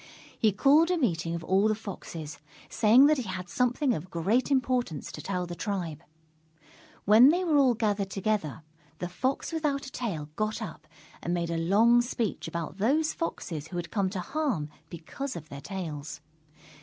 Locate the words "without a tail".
9.53-10.29